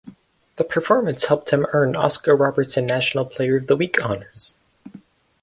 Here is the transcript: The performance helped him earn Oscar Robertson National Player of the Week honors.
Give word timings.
The 0.55 0.63
performance 0.63 1.25
helped 1.25 1.51
him 1.51 1.67
earn 1.73 1.95
Oscar 1.95 2.35
Robertson 2.35 2.87
National 2.87 3.23
Player 3.23 3.57
of 3.57 3.67
the 3.67 3.75
Week 3.77 4.03
honors. 4.03 4.55